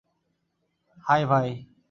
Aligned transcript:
High, 1.05 1.21
ভাই। 1.25 1.49